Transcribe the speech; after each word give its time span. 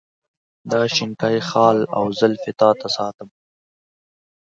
دا 0.71 0.81
شینکی 0.95 1.37
خال 1.49 1.77
او 1.97 2.05
زلفې 2.19 2.51
تا 2.59 2.69
ته 2.79 2.87
ساتم. 2.95 3.29